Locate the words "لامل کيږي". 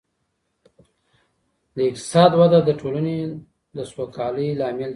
4.59-4.89